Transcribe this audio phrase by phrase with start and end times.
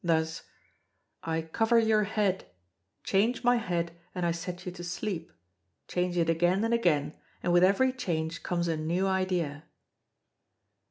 [0.03, 0.41] Thus:
[1.21, 2.45] I cover your head;
[3.03, 5.31] change my head, and I set you to sleep;
[5.87, 9.65] change it again and again, and with every change comes a new idea.